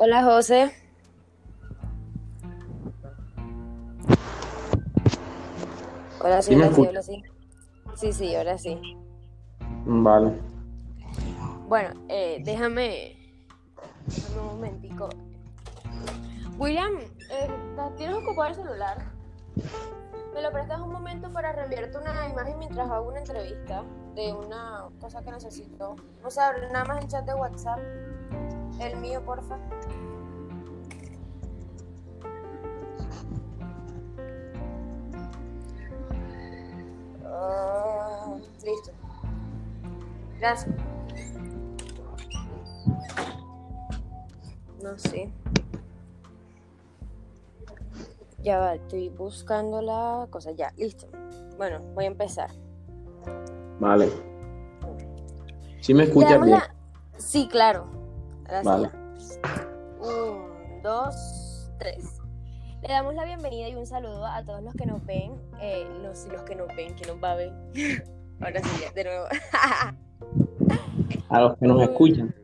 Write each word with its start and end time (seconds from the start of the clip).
Hola 0.00 0.22
José. 0.22 0.72
Hola, 6.20 6.40
sí, 6.40 6.54
¿Sí 6.54 6.54
ahora 6.54 6.72
sí, 6.72 6.86
ahora 6.86 7.02
sí. 7.02 7.22
Sí, 7.96 8.12
sí, 8.12 8.34
ahora 8.36 8.58
sí. 8.58 8.80
Vale. 9.86 10.38
Bueno, 11.66 11.90
eh, 12.08 12.40
déjame, 12.44 13.16
déjame 14.06 14.40
un 14.40 14.46
momentico. 14.46 15.08
William, 16.58 16.92
eh, 17.30 17.50
¿tienes 17.96 18.18
ocupado 18.18 18.50
el 18.50 18.54
celular? 18.54 19.04
¿Me 20.38 20.44
lo 20.44 20.52
prestas 20.52 20.80
un 20.80 20.92
momento 20.92 21.32
para 21.32 21.50
reenviarte 21.50 21.98
una 21.98 22.28
imagen 22.28 22.60
mientras 22.60 22.88
hago 22.88 23.08
una 23.08 23.18
entrevista 23.18 23.82
de 24.14 24.32
una 24.32 24.84
cosa 25.00 25.20
que 25.20 25.32
necesito? 25.32 25.96
O 26.22 26.30
sea, 26.30 26.52
nada 26.70 26.84
más 26.84 27.02
en 27.02 27.08
chat 27.08 27.26
de 27.26 27.34
WhatsApp. 27.34 27.80
El 28.78 28.98
mío, 28.98 29.20
porfa. 29.24 29.58
Ah, 37.26 38.36
listo. 38.62 38.92
Gracias. 40.38 40.72
No 44.84 44.96
sé. 44.98 45.32
Ya 48.40 48.58
va, 48.58 48.74
estoy 48.74 49.08
buscando 49.08 49.82
la 49.82 50.26
cosa. 50.30 50.52
Ya, 50.52 50.72
listo. 50.76 51.06
Bueno, 51.56 51.80
voy 51.94 52.04
a 52.04 52.08
empezar. 52.08 52.50
Vale. 53.80 54.08
¿Sí 55.80 55.94
me 55.94 56.04
escuchas 56.04 56.40
bien? 56.40 56.50
la- 56.58 56.74
Sí, 57.16 57.48
claro. 57.50 57.86
Ahora 58.46 58.60
sí 58.62 58.66
Vale. 58.68 58.90
ya. 58.90 59.68
Un, 60.08 60.82
dos, 60.82 61.70
tres. 61.78 62.20
Le 62.82 62.88
damos 62.88 63.14
la 63.14 63.24
bienvenida 63.24 63.68
y 63.68 63.74
un 63.74 63.86
saludo 63.86 64.24
a 64.24 64.44
todos 64.44 64.62
los 64.62 64.72
que 64.74 64.86
nos 64.86 65.04
ven. 65.04 65.32
eh, 65.60 65.84
los, 66.02 66.26
los 66.28 66.42
que 66.42 66.54
nos 66.54 66.68
ven, 66.76 66.94
que 66.94 67.06
nos 67.06 67.22
va 67.22 67.32
a 67.32 67.36
ver. 67.36 67.52
Ahora 68.40 68.60
sí, 68.62 68.84
de 68.94 69.04
nuevo. 69.04 69.26
A 71.30 71.40
los 71.40 71.56
que 71.58 71.66
nos 71.66 71.82
escuchan. 71.82 72.34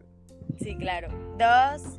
Sí, 0.58 0.76
claro. 0.76 1.08
Dos. 1.38 1.98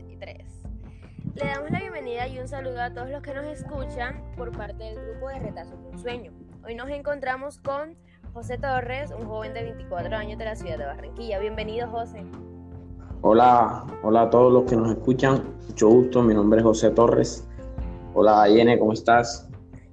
Le 1.36 1.48
damos 1.48 1.70
la 1.70 1.82
bienvenida 1.82 2.30
y 2.30 2.40
un 2.40 2.48
saludo 2.48 2.80
a 2.82 2.94
todos 2.94 3.10
los 3.10 3.22
que 3.22 3.34
nos 3.34 3.46
escuchan 3.46 4.24
por 4.38 4.56
parte 4.56 4.82
del 4.86 4.96
grupo 4.96 5.28
de 5.28 5.40
Retazo 5.40 5.76
con 5.84 6.00
Sueño. 6.00 6.32
Hoy 6.66 6.76
nos 6.76 6.90
encontramos 6.90 7.58
con 7.58 7.98
José 8.34 8.58
Torres, 8.58 9.12
un 9.12 9.26
joven 9.26 9.54
de 9.54 9.64
24 9.64 10.16
años 10.16 10.38
de 10.38 10.46
la 10.46 10.56
ciudad 10.56 10.78
de 10.78 10.86
Barranquilla. 10.86 11.40
Bienvenido, 11.40 11.90
José. 11.90 12.24
Hola, 13.20 13.86
hola 14.02 14.22
a 14.22 14.30
todos 14.30 14.54
los 14.54 14.64
que 14.64 14.78
nos 14.78 14.90
escuchan. 14.90 15.44
Mucho 15.68 15.90
gusto, 15.90 16.22
mi 16.22 16.34
nombre 16.34 16.60
es 16.60 16.64
José 16.64 16.92
Torres. 16.92 17.46
Hola, 18.14 18.48
Yene, 18.48 18.80
¿cómo 18.80 18.94
estás? 18.94 19.50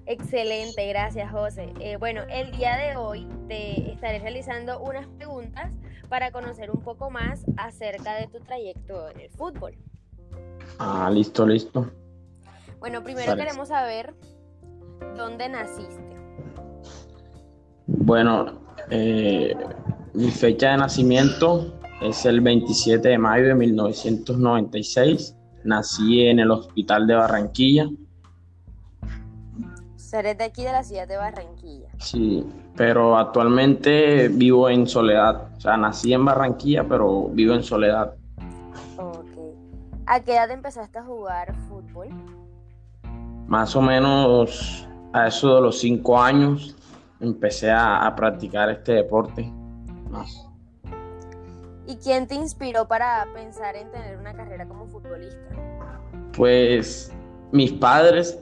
Excelente, 0.07 0.87
gracias, 0.91 1.33
José. 1.33 1.73
Eh, 1.81 1.97
bueno, 1.97 2.23
el 2.31 2.53
día 2.53 2.77
de 2.77 2.97
hoy 2.97 3.27
te 3.49 3.91
estaré 3.91 4.21
realizando 4.21 4.81
unas 4.81 5.09
preguntas 5.09 5.73
para 6.09 6.31
conocer 6.31 6.71
un 6.71 6.83
poco 6.83 7.11
más 7.11 7.45
acerca 7.57 8.15
de 8.15 8.29
tu 8.29 8.39
trayecto 8.39 9.11
en 9.11 9.23
el 9.23 9.31
fútbol. 9.31 9.77
Ah, 10.79 11.11
listo, 11.13 11.47
listo. 11.47 11.91
Bueno, 12.81 13.03
primero 13.03 13.37
queremos 13.37 13.69
saber 13.69 14.15
dónde 15.17 15.49
naciste. 15.49 16.17
Bueno, 17.87 18.61
eh, 18.91 19.55
mi 20.15 20.31
fecha 20.31 20.73
de 20.73 20.79
nacimiento 20.79 21.79
es 22.01 22.25
el 22.27 22.41
27 22.41 23.09
de 23.09 23.19
mayo 23.19 23.47
de 23.47 23.55
1996. 23.55 25.37
Nací 25.65 26.27
en 26.27 26.41
el 26.41 26.51
Hospital 26.51 27.07
de 27.07 27.15
Barranquilla. 27.15 27.89
Seré 29.97 30.35
de 30.35 30.45
aquí 30.45 30.65
de 30.65 30.73
la 30.73 30.83
ciudad 30.83 31.07
de 31.07 31.17
Barranquilla. 31.17 31.89
Sí, 31.99 32.45
pero 32.77 33.17
actualmente 33.17 34.29
vivo 34.29 34.69
en 34.69 34.87
Soledad. 34.87 35.49
O 35.57 35.61
sea, 35.61 35.77
nací 35.77 36.13
en 36.13 36.25
Barranquilla, 36.25 36.85
pero 36.85 37.29
vivo 37.29 37.55
en 37.55 37.63
Soledad. 37.63 38.15
¿A 40.13 40.21
qué 40.21 40.35
edad 40.35 40.51
empezaste 40.51 40.99
a 40.99 41.05
jugar 41.05 41.55
fútbol? 41.71 42.09
Más 43.47 43.75
o 43.75 43.81
menos 43.81 44.87
a 45.15 45.29
eso 45.29 45.55
de 45.55 45.63
los 45.63 45.79
cinco 45.79 46.21
años 46.21 46.77
empecé 47.19 47.71
a, 47.71 48.07
a 48.07 48.15
practicar 48.15 48.69
este 48.69 48.93
deporte. 48.93 49.51
Más. 50.11 50.47
¿Y 51.87 51.97
quién 51.97 52.29
te 52.29 52.35
inspiró 52.35 52.87
para 52.87 53.27
pensar 53.33 53.75
en 53.75 53.91
tener 53.91 54.19
una 54.19 54.35
carrera 54.35 54.69
como 54.69 54.87
futbolista? 54.87 55.49
Pues 56.37 57.11
mis 57.51 57.73
padres 57.73 58.39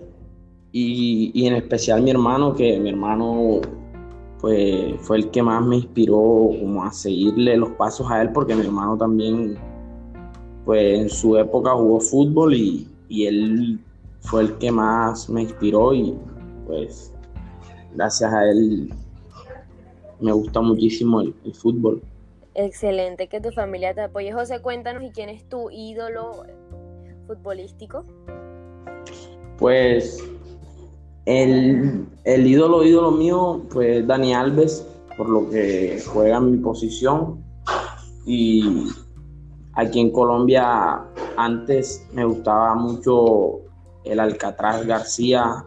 y, 0.73 1.31
y 1.35 1.47
en 1.47 1.55
especial 1.55 2.03
mi 2.03 2.11
hermano, 2.11 2.53
que 2.53 2.81
mi 2.81 2.91
hermano 2.91 3.61
pues 4.41 5.01
fue 5.03 5.19
el 5.19 5.31
que 5.31 5.41
más 5.41 5.65
me 5.65 5.77
inspiró 5.77 6.51
como 6.59 6.83
a 6.83 6.91
seguirle 6.93 7.57
los 7.57 7.71
pasos 7.75 8.11
a 8.11 8.23
él, 8.23 8.33
porque 8.33 8.57
mi 8.57 8.67
hermano 8.67 8.97
también 8.99 9.57
pues 10.65 10.99
en 11.01 11.09
su 11.09 11.37
época 11.37 11.73
jugó 11.73 12.01
fútbol 12.01 12.55
y, 12.55 12.89
y 13.09 13.27
él 13.27 13.81
fue 14.21 14.43
el 14.43 14.59
que 14.59 14.71
más 14.71 15.29
me 15.29 15.43
inspiró 15.43 15.95
y 15.95 16.15
pues 16.67 17.13
gracias 17.95 18.33
a 18.33 18.49
él 18.49 18.93
me 20.21 20.33
gusta 20.33 20.61
muchísimo 20.61 21.21
el, 21.23 21.35
el 21.45 21.55
fútbol. 21.55 22.03
Excelente 22.55 23.29
que 23.29 23.41
tu 23.41 23.51
familia 23.53 23.95
te 23.95 24.03
apoye. 24.03 24.33
José, 24.33 24.61
cuéntanos, 24.61 25.03
¿y 25.03 25.11
quién 25.11 25.29
es 25.29 25.49
tu 25.49 25.71
ídolo 25.71 26.45
futbolístico? 27.27 28.05
Pues 29.57 30.23
el, 31.27 32.07
el 32.25 32.47
ídolo, 32.47 32.85
ídolo 32.85 33.13
mío, 33.13 33.63
pues 33.71 34.07
Dani 34.07 34.35
Alves, 34.35 34.87
por 35.17 35.29
lo 35.29 35.49
que 35.49 36.03
juega 36.07 36.39
en 36.39 36.51
mi 36.51 36.57
posición. 36.59 37.43
Y 38.27 38.89
aquí 39.75 40.01
en 40.01 40.11
Colombia 40.11 41.05
antes 41.37 42.07
me 42.13 42.25
gustaba 42.25 42.75
mucho 42.75 43.61
el 44.05 44.21
Alcatraz 44.21 44.87
García. 44.87 45.65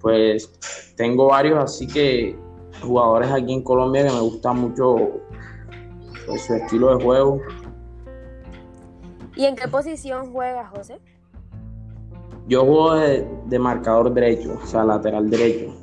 Pues 0.00 0.94
tengo 0.96 1.26
varios, 1.28 1.64
así 1.64 1.86
que 1.86 2.38
jugadores 2.82 3.30
aquí 3.30 3.52
en 3.52 3.62
Colombia 3.62 4.06
que 4.06 4.12
me 4.12 4.20
gusta 4.20 4.52
mucho 4.52 4.96
pues, 6.26 6.42
su 6.42 6.54
estilo 6.54 6.96
de 6.96 7.04
juego. 7.04 7.40
¿Y 9.34 9.44
en 9.44 9.56
qué 9.56 9.68
posición 9.68 10.32
juegas, 10.32 10.70
José? 10.70 11.00
Yo 12.48 12.64
juego 12.64 12.94
de, 12.94 13.28
de 13.46 13.58
marcador 13.58 14.12
derecho, 14.14 14.58
o 14.62 14.66
sea, 14.66 14.84
lateral 14.84 15.28
derecho. 15.28 15.74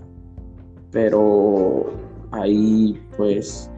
Pero 0.92 1.86
hay, 2.32 3.00
pues, 3.18 3.70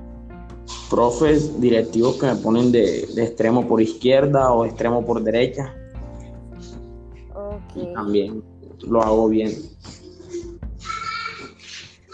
profes 0.90 1.60
directivos 1.60 2.18
que 2.18 2.28
me 2.28 2.36
ponen 2.36 2.72
de, 2.72 3.08
de 3.14 3.24
extremo 3.24 3.68
por 3.68 3.82
izquierda 3.82 4.52
o 4.52 4.66
extremo 4.66 5.06
por 5.06 5.22
derecha. 5.24 5.74
Y 7.76 7.94
también 7.94 8.44
lo 8.88 9.02
hago 9.02 9.28
bien. 9.28 9.52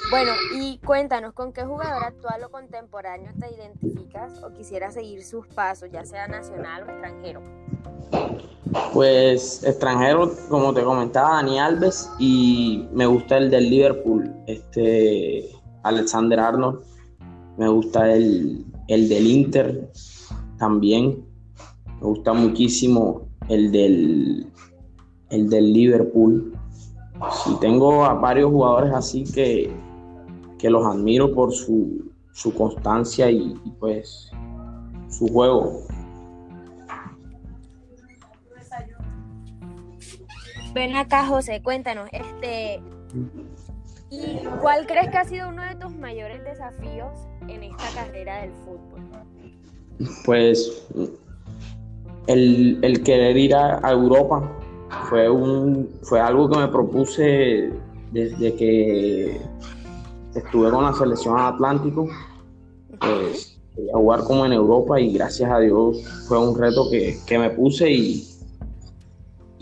Bueno, 0.09 0.33
y 0.55 0.77
cuéntanos, 0.79 1.33
¿con 1.33 1.53
qué 1.53 1.63
jugador 1.63 2.03
actual 2.03 2.43
o 2.43 2.51
contemporáneo 2.51 3.31
te 3.39 3.53
identificas 3.55 4.43
o 4.43 4.51
quisieras 4.51 4.95
seguir 4.95 5.23
sus 5.23 5.47
pasos, 5.47 5.89
ya 5.89 6.03
sea 6.03 6.27
nacional 6.27 6.83
o 6.83 6.91
extranjero? 6.91 7.41
Pues 8.93 9.63
extranjero, 9.63 10.33
como 10.49 10.73
te 10.73 10.83
comentaba, 10.83 11.35
Dani 11.35 11.59
Alves 11.59 12.09
y 12.19 12.89
me 12.91 13.05
gusta 13.05 13.37
el 13.37 13.49
del 13.49 13.69
Liverpool, 13.69 14.33
este 14.47 15.49
Alexander 15.83 16.39
Arnold. 16.41 16.83
Me 17.57 17.67
gusta 17.67 18.13
el, 18.13 18.65
el 18.87 19.09
del 19.09 19.27
Inter 19.27 19.91
también. 20.57 21.25
Me 21.99 22.07
gusta 22.07 22.33
muchísimo 22.33 23.27
el 23.49 23.71
del, 23.71 24.47
el 25.29 25.49
del 25.49 25.73
Liverpool. 25.73 26.57
Sí, 27.43 27.51
tengo 27.61 28.03
a 28.03 28.15
varios 28.15 28.49
jugadores 28.49 28.93
así 28.93 29.23
que, 29.23 29.71
que 30.57 30.69
los 30.69 30.85
admiro 30.85 31.33
por 31.33 31.53
su, 31.53 32.11
su 32.31 32.53
constancia 32.53 33.29
y, 33.29 33.53
y, 33.63 33.71
pues 33.79 34.31
su 35.09 35.27
juego. 35.27 35.81
Ven 40.73 40.95
acá, 40.95 41.27
José, 41.27 41.61
cuéntanos, 41.61 42.09
este, 42.13 42.81
¿y 44.11 44.39
cuál 44.61 44.85
crees 44.85 45.09
que 45.09 45.17
ha 45.17 45.25
sido 45.25 45.49
uno 45.49 45.63
de 45.63 45.75
tus 45.75 45.95
mayores 45.95 46.43
desafíos 46.43 47.11
en 47.47 47.63
esta 47.63 47.89
carrera 47.95 48.41
del 48.41 48.51
fútbol? 48.65 49.01
Pues 50.25 50.85
el, 52.27 52.79
el 52.81 53.03
querer 53.03 53.37
ir 53.37 53.55
a, 53.55 53.91
Europa 53.91 54.51
fue, 55.09 55.29
un, 55.29 55.89
fue 56.03 56.19
algo 56.19 56.49
que 56.49 56.57
me 56.57 56.67
propuse 56.67 57.71
desde 58.11 58.55
que 58.55 59.41
estuve 60.35 60.71
con 60.71 60.83
la 60.83 60.93
selección 60.93 61.39
Atlántico. 61.39 62.07
Pues 62.99 63.59
jugar 63.93 64.23
como 64.25 64.45
en 64.45 64.53
Europa 64.53 64.99
y 64.99 65.13
gracias 65.13 65.49
a 65.49 65.59
Dios 65.59 66.03
fue 66.27 66.37
un 66.37 66.57
reto 66.57 66.89
que, 66.89 67.17
que 67.25 67.39
me 67.39 67.49
puse 67.49 67.89
y, 67.89 68.30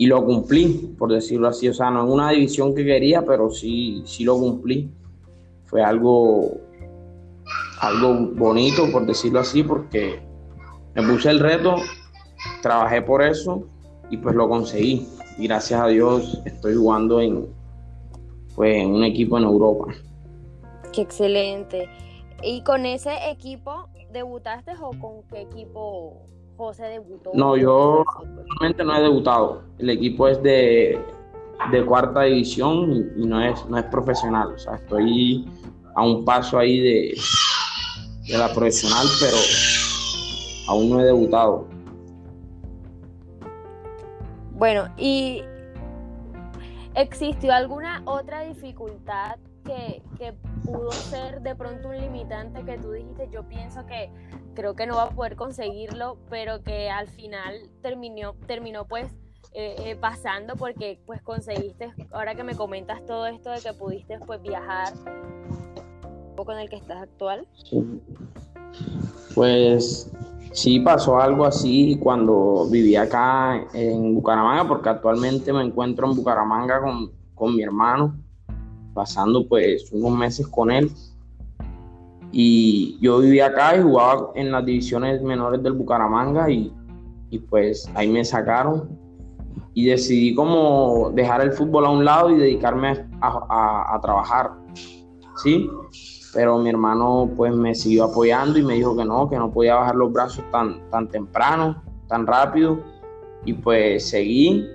y 0.00 0.06
lo 0.06 0.24
cumplí, 0.24 0.94
por 0.98 1.12
decirlo 1.12 1.48
así. 1.48 1.68
O 1.68 1.74
sea, 1.74 1.90
no 1.90 2.02
en 2.02 2.10
una 2.10 2.30
división 2.30 2.74
que 2.74 2.86
quería, 2.86 3.20
pero 3.20 3.50
sí, 3.50 4.02
sí 4.06 4.24
lo 4.24 4.38
cumplí. 4.38 4.90
Fue 5.66 5.82
algo, 5.82 6.58
algo 7.82 8.30
bonito, 8.32 8.90
por 8.90 9.04
decirlo 9.04 9.40
así, 9.40 9.62
porque 9.62 10.18
me 10.94 11.02
puse 11.02 11.28
el 11.28 11.38
reto, 11.38 11.76
trabajé 12.62 13.02
por 13.02 13.22
eso 13.22 13.64
y 14.08 14.16
pues 14.16 14.34
lo 14.34 14.48
conseguí. 14.48 15.06
Y 15.36 15.48
gracias 15.48 15.78
a 15.78 15.88
Dios 15.88 16.40
estoy 16.46 16.76
jugando 16.76 17.20
en, 17.20 17.46
pues, 18.56 18.76
en 18.78 18.92
un 18.92 19.04
equipo 19.04 19.36
en 19.36 19.44
Europa. 19.44 19.92
Qué 20.94 21.02
excelente. 21.02 21.90
¿Y 22.42 22.62
con 22.62 22.86
ese 22.86 23.30
equipo 23.30 23.90
debutaste 24.10 24.72
o 24.80 24.98
con 24.98 25.24
qué 25.30 25.42
equipo 25.42 26.22
José 26.60 26.84
debutó? 26.84 27.30
No, 27.32 27.56
yo 27.56 28.04
realmente 28.60 28.84
no 28.84 28.94
he 28.94 29.00
debutado. 29.00 29.62
El 29.78 29.90
equipo 29.90 30.28
es 30.28 30.42
de, 30.42 31.00
cuarta 31.86 32.22
división 32.22 32.92
y, 33.16 33.26
no, 33.26 33.40
es, 33.40 33.64
no 33.66 33.78
es 33.78 33.84
profesional. 33.84 34.52
O 34.54 34.58
sea, 34.58 34.74
estoy 34.74 35.48
a 35.94 36.04
un 36.04 36.24
paso 36.24 36.58
ahí 36.58 36.78
de, 36.80 37.14
de 38.30 38.38
la 38.38 38.52
profesional, 38.52 39.06
pero 39.18 39.36
aún 40.68 40.90
no 40.90 41.00
he 41.00 41.04
debutado. 41.04 41.66
Bueno, 44.52 44.88
¿y 44.98 45.42
existió 46.94 47.54
alguna 47.54 48.02
otra 48.04 48.42
dificultad 48.42 49.38
que, 49.64 50.02
que, 50.18 50.34
pudo 50.64 50.92
ser 50.92 51.40
de 51.40 51.54
pronto 51.54 51.88
un 51.88 51.96
limitante 51.96 52.62
que 52.64 52.76
tú 52.78 52.92
dijiste, 52.92 53.28
yo 53.32 53.42
pienso 53.44 53.84
que 53.86 54.10
creo 54.60 54.74
que 54.74 54.86
no 54.86 54.96
va 54.96 55.04
a 55.04 55.10
poder 55.10 55.36
conseguirlo, 55.36 56.18
pero 56.28 56.62
que 56.62 56.90
al 56.90 57.08
final 57.08 57.54
terminó, 57.80 58.34
terminó 58.46 58.84
pues 58.86 59.10
eh, 59.54 59.74
eh, 59.78 59.96
pasando 59.98 60.54
porque 60.54 61.00
pues 61.06 61.22
conseguiste, 61.22 61.94
ahora 62.12 62.34
que 62.34 62.44
me 62.44 62.54
comentas 62.54 63.02
todo 63.06 63.26
esto 63.26 63.50
de 63.52 63.60
que 63.60 63.72
pudiste 63.72 64.18
pues 64.26 64.42
viajar 64.42 64.92
con 66.36 66.58
el 66.58 66.68
que 66.68 66.76
estás 66.76 67.02
actual. 67.02 67.46
Pues 69.34 70.12
sí 70.52 70.80
pasó 70.80 71.18
algo 71.18 71.46
así 71.46 71.98
cuando 71.98 72.68
vivía 72.70 73.02
acá 73.02 73.66
en 73.72 74.14
Bucaramanga, 74.14 74.68
porque 74.68 74.90
actualmente 74.90 75.54
me 75.54 75.62
encuentro 75.62 76.06
en 76.06 76.16
Bucaramanga 76.16 76.82
con, 76.82 77.12
con 77.34 77.56
mi 77.56 77.62
hermano, 77.62 78.14
pasando 78.92 79.48
pues 79.48 79.90
unos 79.90 80.12
meses 80.12 80.46
con 80.46 80.70
él 80.70 80.90
y 82.32 82.98
yo 83.00 83.18
vivía 83.18 83.46
acá 83.46 83.76
y 83.76 83.82
jugaba 83.82 84.30
en 84.34 84.52
las 84.52 84.64
divisiones 84.64 85.20
menores 85.22 85.62
del 85.62 85.72
Bucaramanga 85.72 86.50
y, 86.50 86.72
pues 87.48 87.88
ahí 87.94 88.08
me 88.08 88.24
sacaron 88.24 88.98
y 89.72 89.86
decidí 89.86 90.34
como 90.34 91.10
dejar 91.14 91.42
el 91.42 91.52
fútbol 91.52 91.86
a 91.86 91.90
un 91.90 92.04
lado 92.04 92.30
y 92.30 92.36
dedicarme 92.38 93.06
a, 93.20 93.98
trabajar, 94.02 94.50
¿sí? 95.42 95.70
Pero 96.34 96.58
mi 96.58 96.70
hermano 96.70 97.30
pues 97.36 97.54
me 97.54 97.74
siguió 97.74 98.04
apoyando 98.04 98.58
y 98.58 98.62
me 98.62 98.74
dijo 98.74 98.96
que 98.96 99.04
no, 99.04 99.28
que 99.28 99.36
no 99.36 99.50
podía 99.50 99.76
bajar 99.76 99.94
los 99.94 100.12
brazos 100.12 100.44
tan, 100.50 100.88
tan 100.90 101.08
temprano, 101.08 101.82
tan 102.08 102.26
rápido 102.26 102.80
y 103.44 103.52
pues 103.52 104.08
seguí 104.08 104.66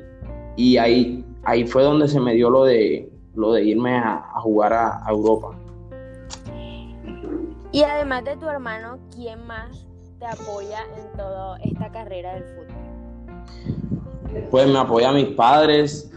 y 0.56 0.78
ahí, 0.78 1.26
ahí 1.44 1.66
fue 1.66 1.84
donde 1.84 2.08
se 2.08 2.20
me 2.20 2.34
dio 2.34 2.50
lo 2.50 2.64
de, 2.64 3.12
lo 3.36 3.54
de 3.54 3.64
irme 3.64 3.98
a, 3.98 4.22
jugar 4.42 4.74
a 4.74 5.04
Europa. 5.10 5.58
Y 7.72 7.84
además 7.84 8.24
de 8.24 8.38
tu 8.38 8.48
hermano, 8.48 9.00
¿quién 9.14 9.46
más 9.46 9.86
te 10.20 10.26
apoya 10.26 10.80
en 10.98 11.18
toda 11.18 11.58
esta 11.60 11.92
carrera 11.92 12.36
del 12.36 12.44
fútbol? 12.44 12.86
Pues 14.50 14.68
me 14.68 14.80
apoya 14.80 15.12
mis 15.12 15.28
padres. 15.28 16.12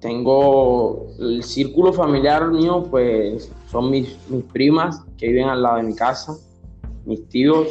Tengo 0.00 1.06
el 1.18 1.42
círculo 1.42 1.92
familiar 1.92 2.48
mío, 2.48 2.86
pues 2.90 3.52
son 3.66 3.90
mis, 3.90 4.16
mis 4.28 4.44
primas 4.44 5.04
que 5.16 5.28
viven 5.28 5.48
al 5.48 5.62
lado 5.62 5.78
de 5.78 5.82
mi 5.82 5.94
casa, 5.94 6.36
mis 7.04 7.28
tíos, 7.28 7.66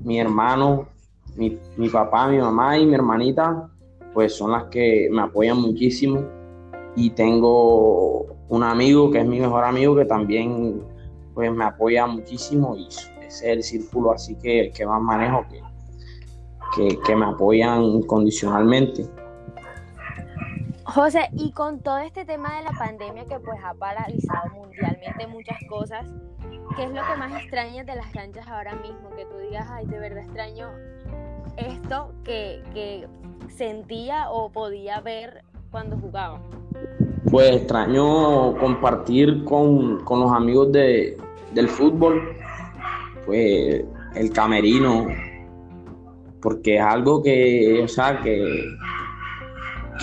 mi 0.00 0.20
hermano, 0.20 0.88
mi, 1.36 1.58
mi 1.76 1.88
papá, 1.88 2.28
mi 2.28 2.38
mamá 2.38 2.78
y 2.78 2.84
mi 2.84 2.94
hermanita, 2.94 3.70
pues 4.12 4.36
son 4.36 4.52
las 4.52 4.64
que 4.64 5.08
me 5.10 5.22
apoyan 5.22 5.58
muchísimo. 5.58 6.22
Y 6.96 7.10
tengo 7.10 8.26
un 8.48 8.62
amigo 8.62 9.10
que 9.10 9.20
es 9.20 9.26
mi 9.26 9.40
mejor 9.40 9.64
amigo 9.64 9.96
que 9.96 10.04
también 10.04 10.82
pues 11.38 11.52
me 11.52 11.66
apoya 11.66 12.04
muchísimo 12.04 12.74
y 12.74 12.88
ese 12.88 13.12
es 13.20 13.42
el 13.44 13.62
círculo 13.62 14.10
así 14.10 14.34
que, 14.34 14.72
que 14.74 14.84
más 14.84 15.00
manejo, 15.00 15.46
que, 16.74 16.98
que, 17.06 17.14
me 17.14 17.26
apoyan 17.26 18.02
condicionalmente. 18.02 19.06
José, 20.82 21.28
y 21.34 21.52
con 21.52 21.78
todo 21.78 21.98
este 21.98 22.24
tema 22.24 22.56
de 22.56 22.64
la 22.64 22.72
pandemia 22.72 23.24
que 23.26 23.38
pues 23.38 23.56
ha 23.64 23.72
paralizado 23.74 24.50
mundialmente 24.52 25.28
muchas 25.28 25.58
cosas, 25.68 26.08
¿qué 26.74 26.82
es 26.82 26.90
lo 26.90 27.02
que 27.06 27.16
más 27.16 27.40
extrañas 27.40 27.86
de 27.86 27.94
las 27.94 28.10
canchas 28.10 28.48
ahora 28.48 28.74
mismo? 28.74 29.08
Que 29.10 29.24
tú 29.26 29.38
digas, 29.38 29.68
ay, 29.70 29.86
de 29.86 29.96
verdad 29.96 30.24
extraño 30.24 30.70
esto 31.56 32.14
que, 32.24 32.64
que 32.74 33.06
sentía 33.54 34.28
o 34.28 34.50
podía 34.50 35.00
ver 35.02 35.44
cuando 35.70 35.96
jugaba. 35.98 36.40
Pues 37.30 37.58
extraño 37.58 38.58
compartir 38.58 39.44
con, 39.44 40.02
con 40.04 40.18
los 40.18 40.32
amigos 40.32 40.72
de, 40.72 41.16
del 41.58 41.68
fútbol, 41.68 42.22
pues 43.26 43.84
el 44.14 44.32
camerino, 44.32 45.08
porque 46.40 46.76
es 46.76 46.82
algo 46.82 47.20
que, 47.20 47.80
o 47.82 47.88
sea, 47.88 48.20
que, 48.20 48.64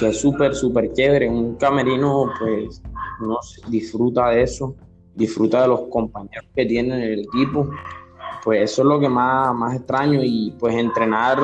es 0.01 0.19
súper, 0.19 0.53
súper 0.53 0.91
chévere. 0.91 1.29
Un 1.29 1.55
camerino, 1.55 2.29
pues, 2.37 2.81
uno 3.21 3.37
disfruta 3.69 4.31
de 4.31 4.43
eso, 4.43 4.75
disfruta 5.15 5.61
de 5.61 5.69
los 5.69 5.83
compañeros 5.89 6.45
que 6.53 6.65
tiene 6.65 6.95
en 6.95 7.01
el 7.13 7.19
equipo. 7.21 7.69
Pues 8.43 8.71
eso 8.71 8.81
es 8.81 8.87
lo 8.89 8.99
que 8.99 9.07
más, 9.07 9.55
más 9.55 9.75
extraño 9.75 10.19
y 10.21 10.53
pues 10.59 10.75
entrenar 10.75 11.37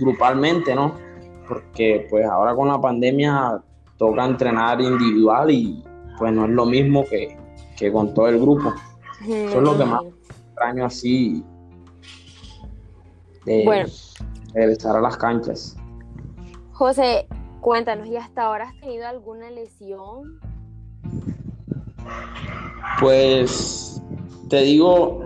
grupalmente, 0.00 0.74
¿no? 0.74 0.94
Porque 1.46 2.06
pues 2.08 2.24
ahora 2.24 2.54
con 2.54 2.68
la 2.68 2.80
pandemia 2.80 3.62
toca 3.98 4.24
entrenar 4.24 4.80
individual 4.80 5.50
y 5.50 5.84
pues 6.18 6.32
no 6.32 6.46
es 6.46 6.50
lo 6.50 6.64
mismo 6.64 7.04
que, 7.04 7.36
que 7.76 7.92
con 7.92 8.12
todo 8.14 8.28
el 8.28 8.40
grupo. 8.40 8.72
Eso 9.26 9.58
es 9.58 9.62
lo 9.62 9.78
que 9.78 9.84
más 9.84 10.02
extraño 10.48 10.84
así 10.86 11.44
de, 13.44 13.86
estar 14.54 14.96
a 14.96 15.00
las 15.00 15.16
canchas. 15.16 15.76
José, 16.72 17.26
cuéntanos, 17.60 18.06
¿y 18.06 18.16
hasta 18.16 18.44
ahora 18.44 18.68
has 18.68 18.80
tenido 18.80 19.06
alguna 19.06 19.50
lesión? 19.50 20.40
Pues 23.00 24.02
te 24.48 24.62
digo, 24.62 25.24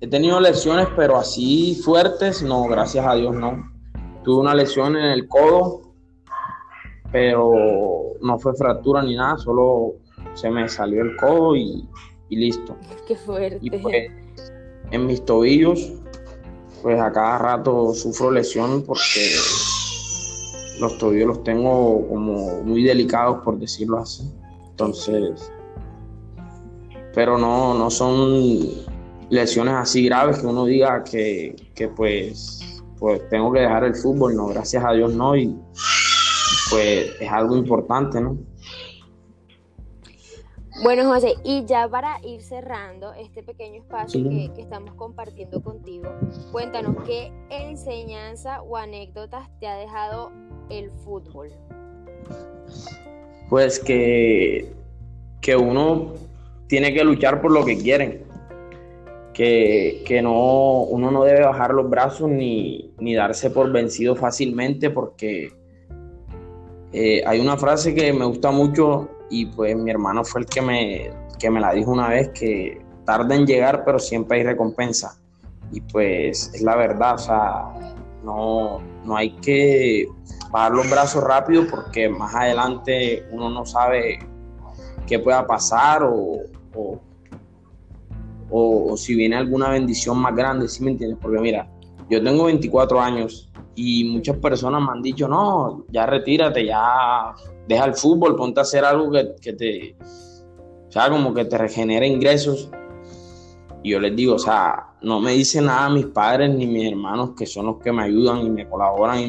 he 0.00 0.08
tenido 0.08 0.40
lesiones, 0.40 0.88
pero 0.96 1.16
así 1.16 1.80
fuertes, 1.84 2.42
no, 2.42 2.64
gracias 2.64 3.06
a 3.06 3.14
Dios 3.14 3.34
no. 3.34 3.70
Tuve 4.24 4.40
una 4.40 4.54
lesión 4.54 4.96
en 4.96 5.06
el 5.06 5.28
codo, 5.28 5.92
pero 7.10 7.52
no 8.20 8.38
fue 8.38 8.54
fractura 8.54 9.02
ni 9.02 9.16
nada, 9.16 9.38
solo 9.38 9.94
se 10.34 10.50
me 10.50 10.68
salió 10.68 11.02
el 11.02 11.16
codo 11.16 11.56
y 11.56 11.88
y 12.28 12.36
listo. 12.36 12.76
Qué 13.08 13.16
fuerte. 13.16 13.58
Y 13.60 13.70
pues, 13.70 14.10
en 14.90 15.06
mis 15.06 15.24
tobillos, 15.24 15.92
pues 16.82 17.00
a 17.00 17.12
cada 17.12 17.38
rato 17.38 17.92
sufro 17.94 18.30
lesión 18.30 18.82
porque 18.82 19.30
los 20.80 20.96
tobillos 20.98 21.28
los 21.28 21.44
tengo 21.44 22.06
como 22.08 22.62
muy 22.62 22.82
delicados, 22.84 23.42
por 23.44 23.58
decirlo 23.58 23.98
así. 23.98 24.30
Entonces, 24.70 25.50
pero 27.14 27.36
no, 27.36 27.74
no 27.74 27.90
son 27.90 28.86
lesiones 29.30 29.74
así 29.74 30.04
graves 30.04 30.38
que 30.38 30.46
uno 30.46 30.64
diga 30.66 31.02
que, 31.04 31.56
que 31.74 31.88
pues, 31.88 32.82
pues 32.98 33.28
tengo 33.28 33.52
que 33.52 33.60
dejar 33.60 33.84
el 33.84 33.94
fútbol, 33.94 34.36
no, 34.36 34.46
gracias 34.46 34.84
a 34.84 34.92
Dios 34.92 35.12
no, 35.14 35.36
y 35.36 35.54
pues 36.70 37.10
es 37.20 37.30
algo 37.30 37.56
importante, 37.56 38.20
¿no? 38.20 38.38
Bueno, 40.82 41.04
José, 41.12 41.34
y 41.42 41.64
ya 41.64 41.88
para 41.88 42.20
ir 42.22 42.40
cerrando 42.42 43.12
este 43.14 43.42
pequeño 43.42 43.80
espacio 43.80 44.22
que, 44.22 44.52
estamos 44.58 44.94
compartiendo 44.94 45.60
contigo, 45.60 46.08
cuéntanos 46.52 46.96
qué 47.04 47.32
enseñanza 47.50 48.62
o 48.62 48.76
anécdotas 48.76 49.48
te 49.58 49.66
ha 49.66 49.76
dejado 49.76 50.30
el 50.70 50.90
fútbol. 51.04 51.50
Pues 53.48 53.80
que, 53.80 54.72
que 55.40 55.56
uno 55.56 56.14
tiene 56.68 56.94
que 56.94 57.02
luchar 57.02 57.40
por 57.40 57.50
lo 57.50 57.64
que 57.64 57.76
quiere, 57.76 58.22
que, 59.32 60.20
no, 60.22 60.82
uno 60.82 61.10
no 61.10 61.24
debe 61.24 61.42
bajar 61.42 61.72
los 61.72 61.88
brazos 61.88 62.28
ni, 62.28 62.92
darse 63.16 63.50
por 63.50 63.70
vencido 63.72 64.14
fácilmente 64.16 64.90
porque 64.90 65.52
eh, 66.92 67.22
hay 67.26 67.40
una 67.40 67.56
frase 67.56 67.94
que 67.94 68.12
me 68.12 68.24
gusta 68.24 68.50
mucho 68.50 69.08
y 69.30 69.46
pues 69.46 69.76
mi 69.76 69.90
hermano 69.90 70.24
fue 70.24 70.42
el 70.42 70.46
que 70.46 70.62
me, 70.62 71.10
que 71.38 71.50
me 71.50 71.60
la 71.60 71.72
dijo 71.72 71.90
una 71.90 72.08
vez 72.08 72.30
que 72.30 72.80
tarda 73.04 73.34
en 73.34 73.46
llegar 73.46 73.84
pero 73.84 73.98
siempre 73.98 74.38
hay 74.38 74.44
recompensa 74.44 75.18
y 75.72 75.80
pues 75.80 76.50
es 76.54 76.62
la 76.62 76.76
verdad, 76.76 77.14
o 77.14 77.18
sea, 77.18 77.64
no, 78.24 78.80
no 79.04 79.16
hay 79.16 79.30
que 79.36 80.06
bajar 80.50 80.72
los 80.72 80.90
brazos 80.90 81.22
rápido 81.22 81.66
porque 81.68 82.08
más 82.08 82.34
adelante 82.34 83.26
uno 83.32 83.50
no 83.50 83.66
sabe 83.66 84.18
qué 85.06 85.18
pueda 85.18 85.46
pasar 85.46 86.02
o, 86.04 86.40
o, 88.50 88.96
si 88.96 89.14
viene 89.14 89.36
alguna 89.36 89.70
bendición 89.70 90.18
más 90.18 90.34
grande, 90.34 90.68
¿sí 90.68 90.82
me 90.82 90.92
entiendes? 90.92 91.18
Porque 91.20 91.38
mira, 91.38 91.68
yo 92.08 92.22
tengo 92.22 92.44
24 92.44 93.00
años 93.00 93.50
y 93.74 94.04
muchas 94.04 94.36
personas 94.38 94.82
me 94.82 94.92
han 94.92 95.02
dicho, 95.02 95.28
no, 95.28 95.84
ya 95.90 96.06
retírate, 96.06 96.64
ya 96.64 97.34
deja 97.68 97.84
el 97.84 97.94
fútbol, 97.94 98.34
ponte 98.34 98.60
a 98.60 98.62
hacer 98.62 98.84
algo 98.84 99.10
que, 99.10 99.34
que 99.40 99.52
te, 99.52 99.96
o 100.88 100.90
sea, 100.90 101.10
como 101.10 101.34
que 101.34 101.44
te 101.44 101.58
regenere 101.58 102.06
ingresos. 102.06 102.70
Y 103.82 103.90
yo 103.90 104.00
les 104.00 104.16
digo, 104.16 104.34
o 104.34 104.38
sea, 104.38 104.94
no 105.02 105.20
me 105.20 105.32
dicen 105.32 105.66
nada 105.66 105.88
mis 105.90 106.06
padres 106.06 106.52
ni 106.54 106.66
mis 106.66 106.90
hermanos, 106.90 107.32
que 107.36 107.46
son 107.46 107.66
los 107.66 107.78
que 107.78 107.92
me 107.92 108.02
ayudan 108.04 108.38
y 108.38 108.50
me 108.50 108.68
colaboran 108.68 109.20
y 109.20 109.28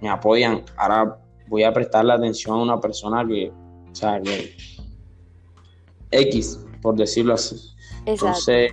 me, 0.00 0.08
apoyan. 0.08 0.62
Ahora 0.76 1.18
voy 1.48 1.64
a 1.64 1.72
prestarle 1.72 2.12
atención 2.12 2.58
a 2.58 2.62
una 2.62 2.80
persona 2.80 3.26
que, 3.26 3.50
o 3.50 3.94
sea, 3.94 4.20
que 4.20 4.54
X, 6.10 6.64
por 6.82 6.94
decirlo 6.94 7.34
así. 7.34 7.56
Entonces, 8.04 8.72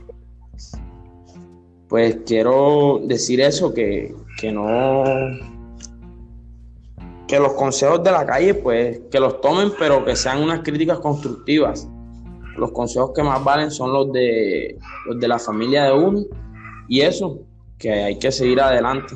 pues 1.88 2.18
quiero 2.26 3.00
decir 3.06 3.40
eso, 3.40 3.74
que, 3.74 4.14
que 4.40 4.52
no, 4.52 5.04
que 7.28 7.40
los 7.40 7.54
consejos 7.54 8.04
de 8.04 8.12
la 8.12 8.26
calle, 8.26 8.54
pues, 8.54 9.02
que 9.12 9.20
los 9.20 9.42
tomen, 9.42 9.72
pero 9.80 10.06
que 10.06 10.16
sean 10.16 10.44
unas 10.44 10.62
críticas 10.62 11.00
constructivas 11.00 11.88
los 12.58 12.72
consejos 12.72 13.12
que 13.14 13.24
más 13.24 13.44
valen 13.44 13.72
son 13.72 13.92
los 13.92 14.12
de, 14.12 14.78
los 15.06 15.20
de 15.20 15.28
la 15.28 15.40
familia 15.40 15.86
de 15.86 15.94
uno 15.94 16.22
y 16.88 17.02
eso, 17.02 17.40
que 17.78 17.92
hay 17.92 18.20
que 18.20 18.32
seguir 18.32 18.62
adelante. 18.62 19.16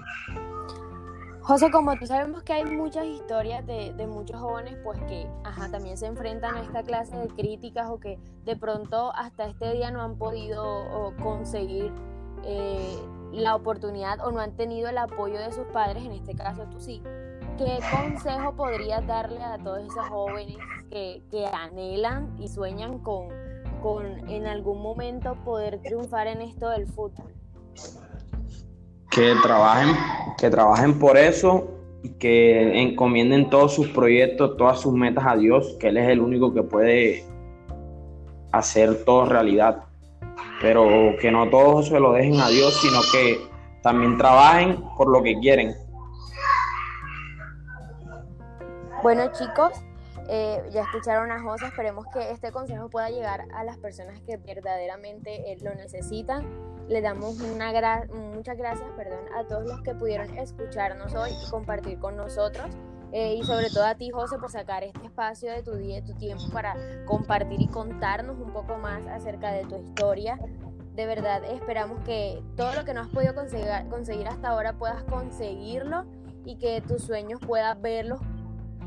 José, 1.42 1.72
como 1.72 1.98
tú 1.98 2.06
sabemos 2.06 2.44
que 2.44 2.54
hay 2.54 2.66
muchas 2.66 3.06
historias 3.06 3.66
de, 3.66 3.94
muchos 4.08 4.40
jóvenes 4.40 4.76
pues 4.84 5.00
que 5.08 5.28
ajá, 5.44 5.70
también 5.72 5.98
se 5.98 6.06
enfrentan 6.06 6.56
a 6.56 6.62
esta 6.62 6.84
clase 6.84 7.18
de 7.18 7.28
críticas 7.28 7.90
o 7.90 8.00
que 8.00 8.20
de 8.46 8.56
pronto 8.56 9.12
hasta 9.16 9.46
este 9.48 9.74
día 9.74 9.90
no 9.90 10.02
han 10.02 10.18
podido 10.18 11.14
conseguir 11.24 11.92
eh, 12.44 12.96
la 13.32 13.56
oportunidad 13.56 14.20
o 14.26 14.32
no 14.32 14.42
han 14.42 14.56
tenido 14.56 14.90
el 14.90 14.98
apoyo 14.98 15.40
de 15.40 15.52
sus 15.52 15.66
padres, 15.68 16.04
en 16.06 16.12
este 16.12 16.36
caso 16.36 16.64
tú 16.72 16.80
sí. 16.80 17.02
¿Qué 17.60 17.78
consejo 17.92 18.56
podrías 18.56 19.06
darle 19.06 19.44
a 19.44 19.58
todos 19.58 19.80
esos 19.80 20.08
jóvenes 20.08 20.56
que, 20.90 21.46
anhelan 21.52 22.34
y 22.40 22.48
sueñan 22.48 23.00
con, 23.00 23.28
con 23.82 24.06
en 24.30 24.48
algún 24.48 24.82
momento 24.82 25.36
poder 25.44 25.82
triunfar 25.82 26.28
en 26.28 26.42
esto 26.42 26.70
del 26.70 26.88
fútbol? 26.88 27.34
Que 29.12 29.36
trabajen, 29.44 29.94
que 30.38 30.50
trabajen 30.50 30.98
por 30.98 31.18
eso 31.18 31.68
y 32.02 32.12
que 32.12 32.82
encomienden 32.82 33.50
todos 33.50 33.74
sus 33.74 33.90
proyectos, 33.90 34.56
todas 34.56 34.80
sus 34.80 34.94
metas 34.94 35.26
a 35.28 35.36
Dios, 35.36 35.76
que 35.82 35.90
Él 35.90 35.98
es 35.98 36.08
el 36.08 36.22
único 36.22 36.54
que 36.54 36.64
puede 36.64 37.26
hacer 38.54 39.04
todo 39.04 39.26
realidad. 39.26 39.84
Pero 40.62 40.88
que 41.20 41.30
no 41.30 41.50
todos 41.50 41.90
se 41.90 42.00
lo 42.00 42.14
dejen 42.14 42.40
a 42.40 42.48
Dios, 42.48 42.80
sino 42.82 43.02
que 43.12 43.38
también 43.84 44.18
trabajen 44.18 44.82
por 44.96 45.10
lo 45.10 45.22
que 45.22 45.38
quieren. 45.40 45.89
Bueno 49.02 49.32
chicos, 49.32 49.72
eh, 50.28 50.62
ya 50.72 50.82
escucharon 50.82 51.32
a 51.32 51.42
José, 51.42 51.68
esperemos 51.68 52.06
que 52.14 52.32
este 52.32 52.52
consejo 52.52 52.90
pueda 52.90 53.10
llegar 53.10 53.46
a 53.54 53.64
las 53.64 53.78
personas 53.78 54.20
que 54.22 54.36
verdaderamente 54.36 55.54
eh, 55.54 55.58
lo 55.62 55.74
necesitan. 55.74 56.46
Le 56.90 57.00
damos 57.00 57.40
una 57.40 57.72
muchas 58.36 58.58
gracias 58.58 58.90
perdón, 58.98 59.22
a 59.38 59.48
todos 59.48 59.64
los 59.64 59.82
que 59.84 59.96
pudieron 59.96 60.38
escucharnos 60.38 61.16
hoy 61.16 61.32
y 61.32 61.50
compartir 61.50 61.98
con 61.98 62.18
nosotros. 62.18 62.68
Eh, 63.14 63.36
y 63.36 63.44
sobre 63.44 63.70
todo 63.70 63.86
a 63.86 63.96
ti, 63.96 64.10
José, 64.10 64.38
por 64.38 64.52
sacar 64.52 64.84
este 64.84 65.06
espacio 65.06 65.50
de 65.50 65.64
tu 65.64 65.76
día 65.76 66.00
y 66.00 66.02
tu 66.02 66.16
tiempo 66.16 66.44
para 66.52 66.76
compartir 67.06 67.62
y 67.62 67.68
contarnos 67.68 68.38
un 68.38 68.52
poco 68.52 68.78
más 68.78 69.08
acerca 69.08 69.54
de 69.54 69.64
tu 69.64 69.78
historia. 69.78 70.38
De 70.94 71.06
verdad, 71.06 71.42
esperamos 71.46 72.04
que 72.04 72.44
todo 72.58 72.74
lo 72.74 72.84
que 72.84 72.94
no 72.94 73.00
has 73.00 73.08
podido 73.08 73.34
conseguir, 73.34 73.70
conseguir 73.90 74.28
hasta 74.28 74.50
ahora 74.50 74.74
puedas 74.74 75.04
conseguirlo 75.04 76.06
y 76.44 76.58
que 76.58 76.82
tus 76.82 77.04
sueños 77.04 77.40
puedas 77.40 77.80
verlos 77.80 78.20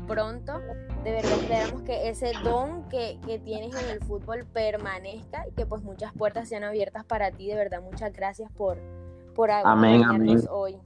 pronto. 0.07 0.59
De 1.03 1.11
verdad 1.11 1.31
esperamos 1.31 1.81
que 1.83 2.09
ese 2.09 2.31
don 2.43 2.87
que, 2.89 3.19
tienes 3.43 3.75
en 3.75 3.89
el 3.89 3.99
fútbol 3.99 4.45
permanezca 4.53 5.45
y 5.47 5.51
que 5.51 5.65
pues 5.65 5.83
muchas 5.83 6.13
puertas 6.13 6.49
sean 6.49 6.63
abiertas 6.63 7.05
para 7.05 7.31
ti. 7.31 7.47
De 7.47 7.55
verdad, 7.55 7.81
muchas 7.81 8.13
gracias 8.13 8.51
por, 8.51 8.77
por 9.35 9.51
acompañarnos 9.51 10.47
hoy. 10.49 10.77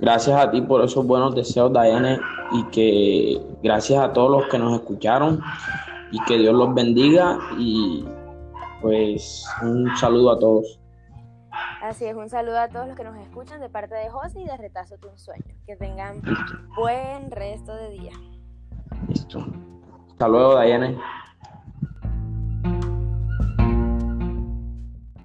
Gracias 0.00 0.36
a 0.36 0.50
ti 0.50 0.60
por 0.60 0.82
esos 0.82 1.06
buenos 1.06 1.34
deseos, 1.34 1.72
Diane, 1.72 2.18
y 2.52 2.64
que 2.64 3.40
gracias 3.62 4.00
a 4.00 4.12
todos 4.12 4.30
los 4.30 4.48
que 4.50 4.58
nos 4.58 4.74
escucharon 4.74 5.40
y 6.10 6.22
que 6.24 6.38
Dios 6.38 6.54
los 6.54 6.74
bendiga 6.74 7.38
y 7.58 8.04
pues 8.80 9.46
un 9.62 9.96
saludo 9.96 10.32
a 10.32 10.38
todos. 10.38 10.80
Así 11.80 12.06
es, 12.06 12.16
un 12.16 12.30
saludo 12.30 12.58
a 12.58 12.68
todos 12.68 12.88
los 12.88 12.96
que 12.96 13.04
nos 13.04 13.16
escuchan 13.18 13.60
de 13.60 13.68
parte 13.68 13.94
de 13.94 14.08
José 14.08 14.40
y 14.40 14.46
de 14.46 14.56
Retazo 14.56 14.96
Tu 14.96 15.08
Sueño. 15.16 15.44
Que 15.66 15.76
tengan 15.76 16.22
buen 16.74 17.30
resto 17.30 17.74
de 17.74 17.90
día. 17.90 18.12
Listo. 19.08 19.46
Hasta 20.10 20.28
luego, 20.28 20.54
Dayane. 20.54 20.98